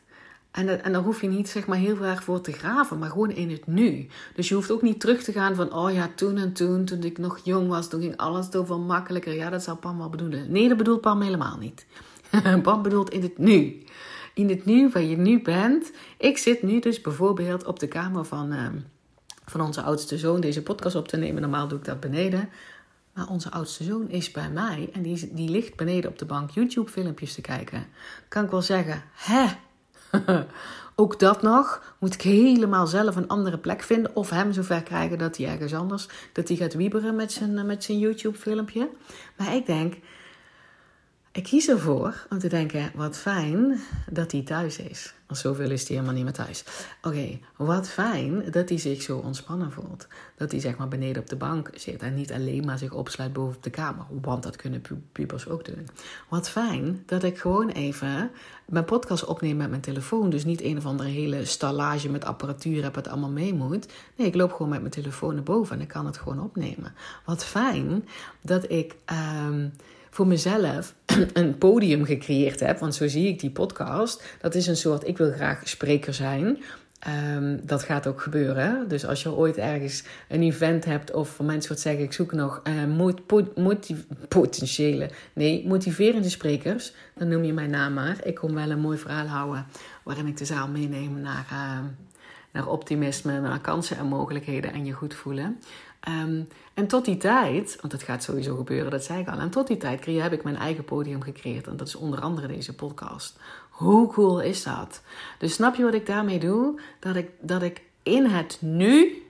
[0.56, 3.30] En, en daar hoef je niet zeg maar heel erg voor te graven, maar gewoon
[3.30, 4.06] in het nu.
[4.34, 7.02] Dus je hoeft ook niet terug te gaan van, oh ja, toen en toen, toen
[7.02, 9.34] ik nog jong was, toen ging alles zoveel makkelijker.
[9.34, 10.52] Ja, dat zou Pam wel bedoelen.
[10.52, 11.86] Nee, dat bedoelt Pam helemaal niet.
[12.62, 13.82] Pam bedoelt in het nu.
[14.34, 15.92] In het nu, waar je nu bent.
[16.18, 18.66] Ik zit nu dus bijvoorbeeld op de kamer van, uh,
[19.44, 21.42] van onze oudste zoon deze podcast op te nemen.
[21.42, 22.48] Normaal doe ik dat beneden.
[23.16, 26.50] Maar onze oudste zoon is bij mij en die, die ligt beneden op de bank
[26.50, 27.86] YouTube-filmpjes te kijken.
[28.28, 29.46] Kan ik wel zeggen, hè?
[30.94, 31.94] Ook dat nog.
[31.98, 34.16] Moet ik helemaal zelf een andere plek vinden.
[34.16, 36.08] Of hem zover krijgen dat hij ergens anders.
[36.32, 38.88] Dat hij gaat wieberen met zijn, met zijn YouTube-filmpje.
[39.36, 39.94] Maar ik denk.
[41.36, 45.14] Ik kies ervoor om te denken: wat fijn dat hij thuis is.
[45.26, 46.64] Want zoveel is hij helemaal niet meer thuis.
[47.02, 50.06] Oké, wat fijn dat hij zich zo ontspannen voelt.
[50.36, 53.32] Dat hij zeg maar beneden op de bank zit en niet alleen maar zich opsluit
[53.32, 54.04] boven op de kamer.
[54.20, 55.88] Want dat kunnen pubers ook doen.
[56.28, 58.30] Wat fijn dat ik gewoon even
[58.66, 60.30] mijn podcast opneem met mijn telefoon.
[60.30, 63.88] Dus niet een of andere hele stallage met apparatuur heb het allemaal mee moet.
[64.16, 66.94] Nee, ik loop gewoon met mijn telefoon naar boven en ik kan het gewoon opnemen.
[67.24, 68.08] Wat fijn
[68.40, 68.94] dat ik...
[69.46, 69.72] Um,
[70.16, 70.94] voor mezelf
[71.32, 72.78] een podium gecreëerd heb.
[72.78, 74.36] Want zo zie ik die podcast.
[74.40, 76.58] Dat is een soort, ik wil graag spreker zijn.
[77.36, 78.88] Um, dat gaat ook gebeuren.
[78.88, 82.32] Dus als je ooit ergens een event hebt of van mensen wat zeggen: ik zoek
[82.32, 83.10] nog uh,
[84.28, 88.16] potentiële, nee, motiverende sprekers, dan noem je mijn naam maar.
[88.24, 89.66] Ik kom wel een mooi verhaal houden
[90.02, 91.78] waarin ik de zaal meeneem naar, uh,
[92.52, 95.58] naar optimisme, naar kansen en mogelijkheden en je goed voelen.
[96.08, 99.38] Um, en tot die tijd, want het gaat sowieso gebeuren, dat zei ik al.
[99.38, 101.66] En tot die tijd heb ik mijn eigen podium gecreëerd.
[101.66, 103.38] En dat is onder andere deze podcast.
[103.70, 105.02] Hoe cool is dat?
[105.38, 106.80] Dus snap je wat ik daarmee doe?
[107.00, 109.22] Dat ik, dat ik in het nu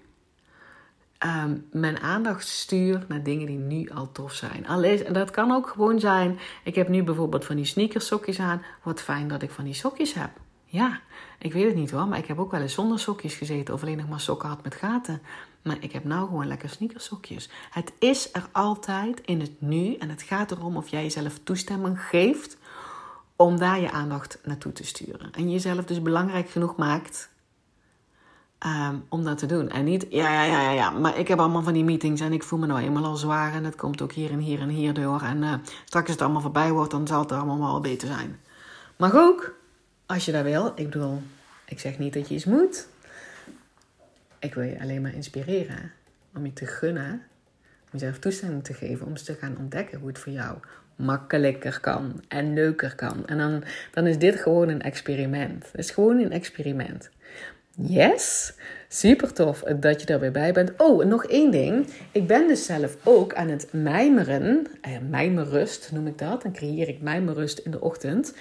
[1.25, 4.67] um, mijn aandacht stuur naar dingen die nu al tof zijn.
[4.67, 6.39] Alleen, en dat kan ook gewoon zijn.
[6.65, 8.63] Ik heb nu bijvoorbeeld van die sneakersokjes aan.
[8.83, 10.31] Wat fijn dat ik van die sokjes heb.
[10.65, 11.01] Ja,
[11.39, 13.83] ik weet het niet hoor, maar ik heb ook wel eens zonder sokjes gezeten of
[13.83, 15.23] alleen nog maar sokken had met gaten.
[15.67, 17.49] Maar ik heb nou gewoon lekker sneakersokjes.
[17.71, 22.01] Het is er altijd in het nu en het gaat erom of jij jezelf toestemming
[22.01, 22.57] geeft
[23.37, 25.33] om daar je aandacht naartoe te sturen.
[25.33, 27.31] En jezelf dus belangrijk genoeg maakt
[28.67, 29.71] um, om dat te doen.
[29.71, 32.33] En niet, ja, ja, ja, ja, ja, maar ik heb allemaal van die meetings en
[32.33, 34.69] ik voel me nou eenmaal al zwaar en het komt ook hier en hier en
[34.69, 35.21] hier door.
[35.23, 38.41] En uh, straks als het allemaal voorbij wordt, dan zal het allemaal wel beter zijn.
[38.97, 39.55] Mag ook,
[40.07, 40.67] als je dat wil.
[40.75, 41.23] Ik bedoel,
[41.67, 42.89] ik zeg niet dat je iets moet.
[44.39, 45.93] Ik wil je alleen maar inspireren
[46.35, 47.13] om je te gunnen,
[47.85, 50.59] om jezelf toestemming te geven om eens te gaan ontdekken hoe het voor jou
[50.97, 53.27] makkelijker kan en leuker kan.
[53.27, 55.65] En dan, dan is dit gewoon een experiment.
[55.65, 57.11] Het is gewoon een experiment.
[57.79, 58.53] Yes,
[58.89, 60.73] super tof dat je er bij bent.
[60.77, 61.87] Oh, en nog één ding.
[62.13, 64.67] Ik ben dus zelf ook aan het mijmeren.
[64.81, 66.43] Eh, mijmerrust noem ik dat.
[66.43, 68.35] Dan creëer ik mijmerrust in de ochtend.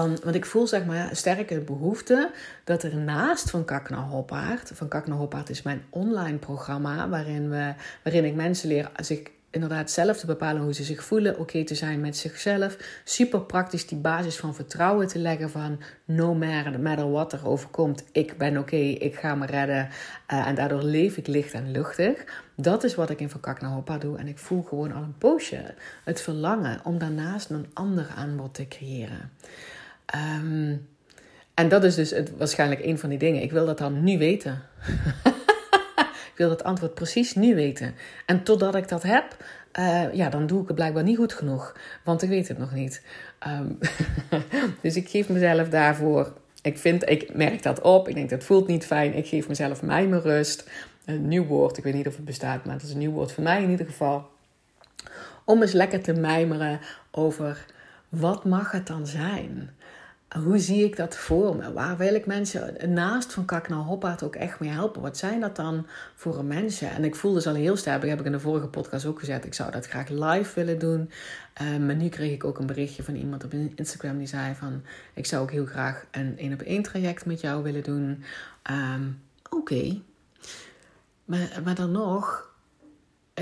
[0.00, 2.30] Want ik voel zeg maar sterke behoefte
[2.64, 7.08] dat er naast van Kak naar Hoppaard, van Kak naar Hoppaard is mijn online programma
[7.08, 11.38] waarin, we, waarin ik mensen leer zich inderdaad zelf te bepalen hoe ze zich voelen,
[11.38, 12.76] oké te zijn met zichzelf.
[13.04, 18.38] Super praktisch die basis van vertrouwen te leggen van no matter what er overkomt, ik
[18.38, 19.88] ben oké, ik ga me redden
[20.32, 22.24] uh, en daardoor leef ik licht en luchtig.
[22.56, 25.18] Dat is wat ik in Van naar Hoppa doe en ik voel gewoon al een
[25.18, 25.74] poosje
[26.04, 29.30] het verlangen om daarnaast een ander aanbod te creëren.
[30.14, 30.86] Um,
[31.54, 33.42] en dat is dus het, waarschijnlijk een van die dingen.
[33.42, 34.62] Ik wil dat dan nu weten.
[36.32, 37.94] ik wil dat antwoord precies nu weten.
[38.26, 39.36] En totdat ik dat heb,
[39.78, 41.76] uh, ja, dan doe ik het blijkbaar niet goed genoeg.
[42.04, 43.02] Want ik weet het nog niet.
[43.46, 43.78] Um,
[44.82, 46.32] dus ik geef mezelf daarvoor.
[46.62, 48.08] Ik, vind, ik merk dat op.
[48.08, 49.14] Ik denk dat voelt niet fijn.
[49.14, 50.70] Ik geef mezelf mij mijn rust.
[51.04, 51.78] Een nieuw woord.
[51.78, 53.70] Ik weet niet of het bestaat, maar het is een nieuw woord voor mij in
[53.70, 54.30] ieder geval.
[55.44, 57.66] Om eens lekker te mijmeren over
[58.08, 59.70] wat mag het dan zijn?
[60.44, 61.72] Hoe zie ik dat voor me?
[61.72, 65.02] Waar wil ik mensen naast van Kak naar Hoppaard ook echt mee helpen?
[65.02, 66.90] Wat zijn dat dan voor mensen?
[66.90, 69.44] En ik voel dus al heel sterk, heb ik in de vorige podcast ook gezegd,
[69.44, 71.10] ik zou dat graag live willen doen.
[71.86, 74.82] Maar nu kreeg ik ook een berichtje van iemand op Instagram die zei van,
[75.14, 78.24] ik zou ook heel graag een één op één traject met jou willen doen.
[78.70, 79.20] Um,
[79.52, 80.00] Oké.
[81.24, 82.51] Maar, maar dan nog,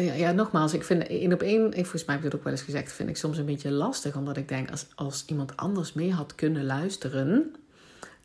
[0.00, 2.52] ja, ja, nogmaals, ik vind één op één, volgens mij heb ik het ook wel
[2.52, 4.16] eens gezegd, vind ik soms een beetje lastig.
[4.16, 7.54] Omdat ik denk, als, als iemand anders mee had kunnen luisteren,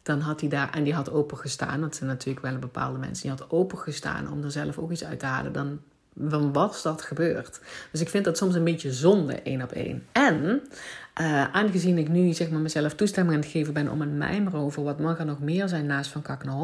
[0.04, 3.00] dan had hij daar, en die had open gestaan, dat zijn natuurlijk wel een bepaalde
[3.00, 5.80] mensen, die had open gestaan om er zelf ook iets uit te halen, dan,
[6.18, 7.60] dan was dat gebeurd.
[7.92, 10.06] Dus ik vind dat soms een beetje zonde, één op één.
[10.12, 10.62] En
[11.22, 14.56] uh, aangezien ik nu zeg maar, mezelf toestemming aan het geven ben om een mijmer
[14.56, 16.56] over wat mag er nog meer zijn naast van kak naar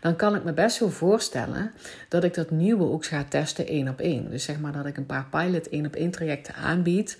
[0.00, 1.72] dan kan ik me best wel voorstellen
[2.08, 4.30] dat ik dat nieuwe ook ga testen één op één.
[4.30, 7.18] Dus zeg maar dat ik een paar pilot één op één trajecten aanbied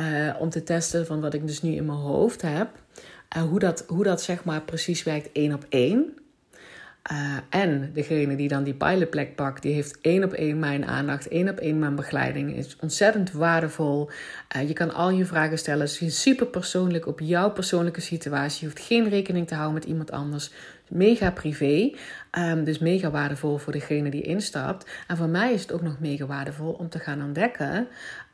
[0.00, 2.68] uh, om te testen van wat ik dus nu in mijn hoofd heb.
[3.28, 6.18] en uh, hoe dat, hoe dat zeg maar precies werkt één op één.
[7.12, 11.28] Uh, en degene die dan die pilotplek pakt, die heeft één op één mijn aandacht,
[11.28, 12.56] één op één mijn begeleiding.
[12.56, 14.10] Is ontzettend waardevol.
[14.56, 15.86] Uh, je kan al je vragen stellen.
[15.86, 18.60] Het is super persoonlijk op jouw persoonlijke situatie.
[18.60, 20.50] Je hoeft geen rekening te houden met iemand anders.
[20.88, 21.94] Mega privé.
[22.38, 24.90] Um, dus mega waardevol voor degene die instapt.
[25.06, 27.88] En voor mij is het ook nog mega waardevol om te gaan ontdekken.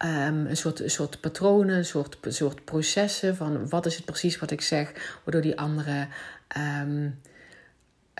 [0.04, 4.50] Um, een, soort, soort patronen, een soort, soort processen van wat is het precies wat
[4.50, 4.92] ik zeg,
[5.24, 6.06] waardoor die andere.
[6.82, 7.18] Um,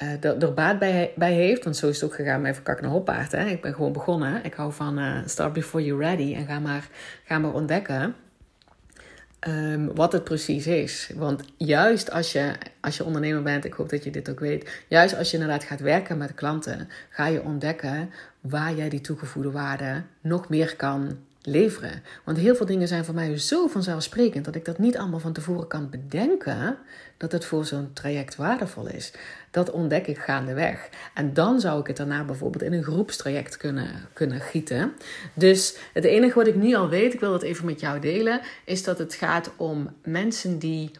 [0.02, 1.64] uh, er, baat bij, bij heeft.
[1.64, 3.33] Want zo is het ook gegaan met Verkak naar Hoppaard.
[3.33, 3.46] Hè?
[3.46, 4.44] Ik ben gewoon begonnen.
[4.44, 6.35] Ik hou van uh, start before you're ready.
[6.35, 6.88] En ga maar,
[7.24, 8.14] ga maar ontdekken
[9.48, 11.11] um, wat het precies is.
[11.14, 14.85] Want juist als je, als je ondernemer bent, ik hoop dat je dit ook weet.
[14.88, 19.50] Juist als je inderdaad gaat werken met klanten, ga je ontdekken waar jij die toegevoegde
[19.50, 22.02] waarde nog meer kan leveren.
[22.24, 25.33] Want heel veel dingen zijn voor mij zo vanzelfsprekend dat ik dat niet allemaal van
[25.33, 26.78] tevoren kan bedenken
[27.16, 29.12] dat het voor zo'n traject waardevol is.
[29.50, 30.88] Dat ontdek ik gaandeweg.
[31.14, 34.92] En dan zou ik het daarna bijvoorbeeld in een groepstraject kunnen, kunnen gieten.
[35.35, 38.40] Dus het enige wat ik nu al weet, ik wil dat even met jou delen,
[38.64, 40.90] is dat het gaat om mensen die,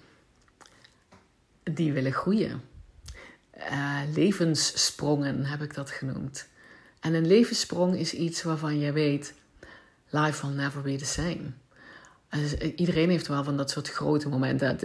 [1.63, 2.63] die willen groeien.
[3.71, 6.47] Uh, levenssprongen heb ik dat genoemd.
[7.01, 9.35] En een levenssprong is iets waarvan je weet
[10.15, 11.53] life will never be the same.
[12.31, 14.77] Dus iedereen heeft wel van dat soort grote momenten.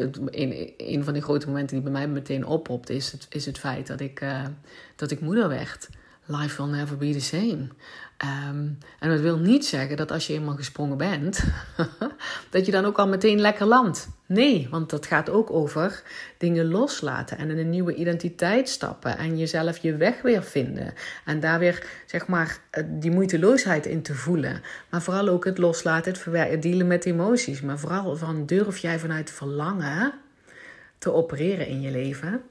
[0.77, 3.87] Een, van die grote momenten die bij mij meteen oppopt, is het, is het feit
[3.87, 4.45] dat ik, uh,
[4.95, 5.89] dat ik moeder werd.
[6.25, 7.67] Life will never be the same.
[8.23, 11.43] Um, en dat wil niet zeggen dat als je eenmaal gesprongen bent,
[12.49, 14.09] dat je dan ook al meteen lekker landt.
[14.25, 16.03] Nee, want dat gaat ook over
[16.37, 20.93] dingen loslaten en in een nieuwe identiteit stappen en jezelf je weg weer vinden.
[21.25, 24.61] En daar weer, zeg maar, eh, die moeiteloosheid in te voelen.
[24.89, 27.61] Maar vooral ook het loslaten, het dealen met emoties.
[27.61, 30.13] Maar vooral van durf jij vanuit verlangen
[30.97, 32.41] te opereren in je leven.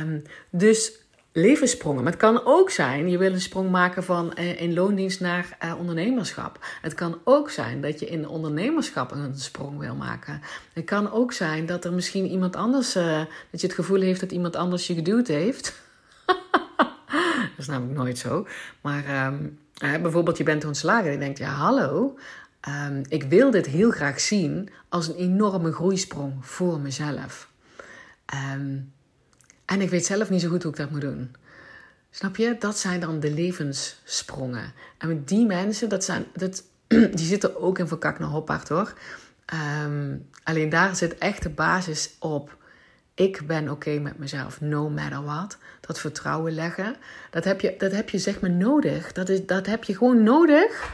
[0.00, 1.05] Um, dus
[1.36, 2.02] levenssprongen.
[2.02, 5.56] Maar het kan ook zijn, je wil een sprong maken van uh, in loondienst naar
[5.64, 6.58] uh, ondernemerschap.
[6.82, 10.40] Het kan ook zijn dat je in ondernemerschap een sprong wil maken.
[10.72, 13.18] Het kan ook zijn dat er misschien iemand anders, uh,
[13.50, 15.80] dat je het gevoel heeft dat iemand anders je geduwd heeft.
[17.06, 18.46] dat is namelijk nooit zo.
[18.80, 22.18] Maar um, bijvoorbeeld je bent ontslagen en je denkt, ja hallo,
[22.68, 27.48] um, ik wil dit heel graag zien als een enorme groeisprong voor mezelf.
[28.54, 28.94] Um,
[29.66, 31.34] en ik weet zelf niet zo goed hoe ik dat moet doen.
[32.10, 32.56] Snap je?
[32.58, 34.72] Dat zijn dan de levenssprongen.
[34.98, 38.92] En met die mensen, dat zijn, dat, die zitten ook in Verkak naar Hoppaard hoor.
[39.84, 42.56] Um, alleen daar zit echt de basis op.
[43.14, 45.58] Ik ben oké met mezelf, no matter what.
[45.80, 46.96] Dat vertrouwen leggen,
[47.30, 49.12] dat heb je, dat heb je zeg maar nodig.
[49.12, 50.90] Dat, is, dat heb je gewoon nodig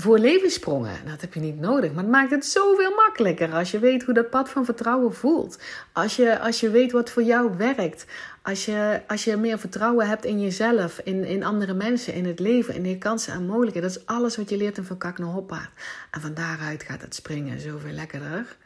[0.00, 0.96] voor levenssprongen.
[1.04, 1.92] Dat heb je niet nodig.
[1.92, 5.58] Maar het maakt het zoveel makkelijker als je weet hoe dat pad van vertrouwen voelt.
[5.92, 8.06] Als je, als je weet wat voor jou werkt.
[8.42, 12.38] Als je, als je meer vertrouwen hebt in jezelf, in, in andere mensen, in het
[12.38, 13.88] leven, in je kansen en mogelijkheden.
[13.88, 15.70] Dat is alles wat je leert in Van Kak naar Hoppaard.
[16.10, 18.56] En van daaruit gaat het springen zoveel lekkerder.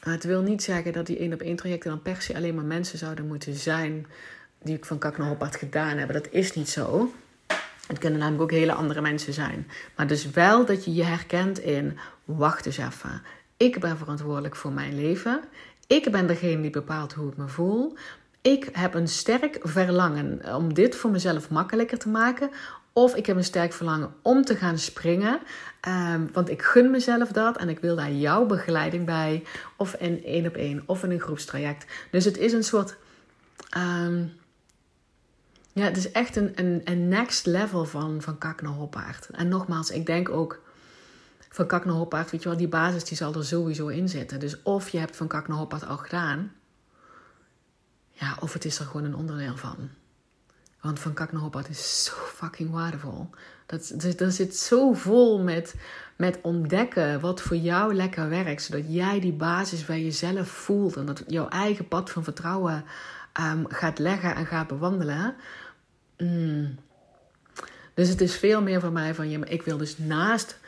[0.00, 2.64] Het wil niet zeggen dat die één op één trajecten dan per se alleen maar
[2.64, 4.06] mensen zouden moeten zijn
[4.62, 6.22] die ik van Kak naar Hoppaard gedaan hebben.
[6.22, 7.12] Dat is niet zo.
[7.88, 9.70] Het kunnen namelijk ook hele andere mensen zijn.
[9.96, 13.22] Maar dus wel dat je je herkent in, wacht eens even.
[13.56, 15.40] Ik ben verantwoordelijk voor mijn leven.
[15.86, 17.96] Ik ben degene die bepaalt hoe ik me voel.
[18.42, 22.50] Ik heb een sterk verlangen om dit voor mezelf makkelijker te maken.
[22.92, 25.40] Of ik heb een sterk verlangen om te gaan springen.
[25.88, 29.44] Um, want ik gun mezelf dat en ik wil daar jouw begeleiding bij.
[29.76, 31.86] Of in één op één of in een groepstraject.
[32.10, 32.96] Dus het is een soort.
[33.76, 34.32] Um,
[35.78, 39.28] ja, het is echt een, een, een next level van, van kak naar hoppaard.
[39.32, 40.60] En nogmaals, ik denk ook
[41.48, 44.40] van kak naar hoppaard, weet je wel, die basis die zal er sowieso in zitten.
[44.40, 46.52] Dus of je hebt van kak naar al gedaan,
[48.10, 49.88] ja, of het is er gewoon een onderdeel van.
[50.80, 53.30] Want van kak naar is zo fucking waardevol.
[53.66, 55.74] Dat, dat, zit zo vol met,
[56.16, 58.62] met ontdekken wat voor jou lekker werkt.
[58.62, 60.96] Zodat jij die basis bij jezelf voelt.
[60.96, 62.84] En dat jouw eigen pad van vertrouwen
[63.40, 65.34] um, gaat leggen en gaat bewandelen.
[66.18, 66.78] Mm.
[67.94, 70.58] Dus het is veel meer voor mij van, ja, maar ik wil dus naast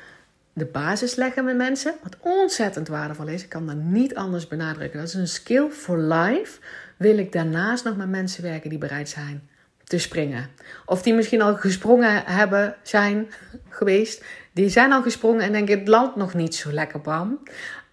[0.52, 3.42] de basis leggen met mensen, wat ontzettend waardevol is.
[3.42, 4.98] Ik kan dat niet anders benadrukken.
[4.98, 6.60] Dat is een skill for life.
[6.96, 9.48] Wil ik daarnaast nog met mensen werken die bereid zijn
[9.84, 10.50] te springen.
[10.86, 13.28] Of die misschien al gesprongen hebben, zijn
[13.68, 14.24] geweest.
[14.52, 17.38] Die zijn al gesprongen en denken, het land nog niet zo lekker, Bam.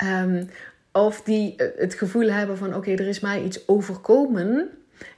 [0.04, 0.50] Um,
[0.92, 4.70] of die het gevoel hebben van, oké, er is mij iets overkomen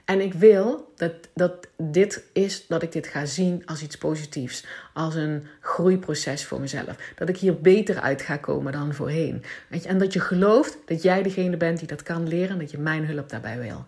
[0.10, 4.66] en ik wil dat, dat dit is, dat ik dit ga zien als iets positiefs.
[4.94, 6.96] Als een groeiproces voor mezelf.
[7.16, 9.44] Dat ik hier beter uit ga komen dan voorheen.
[9.86, 12.50] En dat je gelooft dat jij degene bent die dat kan leren.
[12.50, 13.86] En dat je mijn hulp daarbij wil.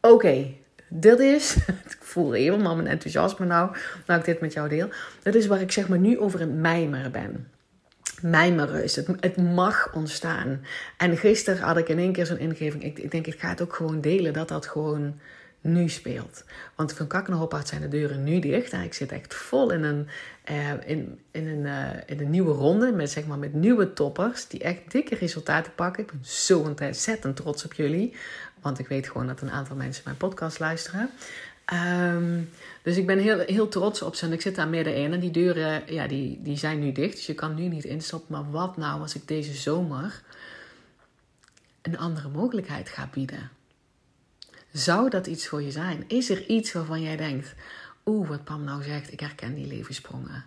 [0.00, 0.52] Oké,
[0.88, 1.56] dit is,
[1.96, 3.76] ik voel helemaal mijn enthousiasme nou,
[4.06, 4.88] nou ik dit met jou deel.
[5.22, 7.48] Dat is waar ik zeg maar nu over het mijmeren ben.
[8.22, 10.64] Mijmeren is het, het mag ontstaan.
[10.96, 13.62] En gisteren had ik in één keer zo'n ingeving, ik, ik denk ik ga het
[13.62, 15.14] ook gewoon delen, dat dat gewoon
[15.72, 16.44] nu speelt.
[16.74, 18.72] Want van Kakkenhoppaard zijn de deuren nu dicht.
[18.72, 20.08] En ik zit echt vol in een,
[20.50, 24.48] uh, in, in, een, uh, in een nieuwe ronde met, zeg maar, met nieuwe toppers
[24.48, 26.02] die echt dikke resultaten pakken.
[26.02, 28.14] Ik ben zo ontzettend trots op jullie.
[28.60, 31.10] Want ik weet gewoon dat een aantal mensen mijn podcast luisteren.
[32.12, 32.50] Um,
[32.82, 34.26] dus ik ben heel, heel trots op ze.
[34.26, 35.12] En ik zit daar middenin.
[35.12, 37.16] En die deuren ja, die, die zijn nu dicht.
[37.16, 38.34] Dus je kan nu niet instappen.
[38.34, 40.22] Maar wat nou als ik deze zomer
[41.82, 43.50] een andere mogelijkheid ga bieden?
[44.72, 46.04] Zou dat iets voor je zijn?
[46.06, 47.54] Is er iets waarvan jij denkt:
[48.06, 50.44] Oeh, wat Pam nou zegt, ik herken die levenssprongen.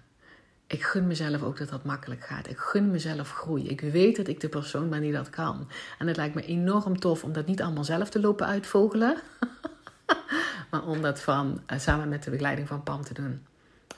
[0.67, 2.49] Ik gun mezelf ook dat dat makkelijk gaat.
[2.49, 3.67] Ik gun mezelf groei.
[3.67, 5.67] Ik weet dat ik de persoon ben die dat kan.
[5.97, 9.17] En het lijkt me enorm tof om dat niet allemaal zelf te lopen uitvogelen.
[10.71, 13.45] maar om dat van, uh, samen met de begeleiding van Pam te doen.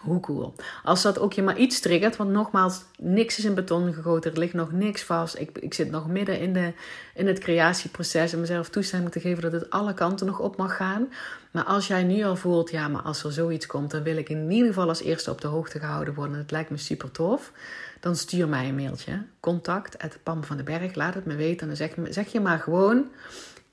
[0.02, 0.56] Hoe cool.
[0.84, 4.38] Als dat ook je maar iets triggert, want nogmaals, niks is in beton gegoten, er
[4.38, 5.40] ligt nog niks vast.
[5.40, 6.74] Ik, ik zit nog midden in, de,
[7.16, 10.76] in het creatieproces en mezelf toestemming te geven dat het alle kanten nog op mag
[10.76, 11.10] gaan.
[11.52, 14.30] Maar als jij nu al voelt, ja, maar als er zoiets komt, dan wil ik
[14.30, 16.38] in ieder geval als eerste op de hoogte gehouden worden.
[16.38, 17.52] Het lijkt me super tof.
[18.00, 19.24] Dan stuur mij een mailtje.
[19.40, 20.96] Contact Pam van den Berg.
[20.96, 21.62] Laat het me weten.
[21.62, 23.12] En dan zeg, zeg je maar gewoon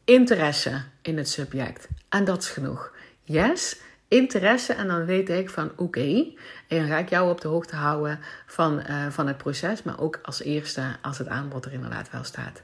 [0.05, 1.89] interesse in het subject.
[2.09, 2.93] En dat is genoeg.
[3.22, 3.76] Yes,
[4.09, 6.27] interesse en dan weet ik van oké,
[6.69, 10.01] en dan ga ik jou op de hoogte houden van, uh, van het proces, maar
[10.01, 12.63] ook als eerste als het aanbod er inderdaad wel staat.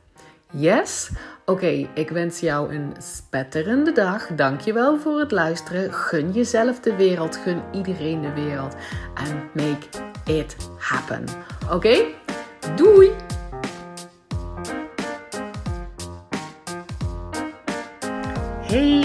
[0.56, 1.10] Yes?
[1.44, 4.26] Oké, ik wens jou een spetterende dag.
[4.26, 5.92] Dankjewel voor het luisteren.
[5.92, 8.74] Gun jezelf de wereld, gun iedereen de wereld.
[9.14, 9.86] En make
[10.24, 11.24] it happen.
[11.70, 12.04] Oké?
[12.76, 13.33] Doei!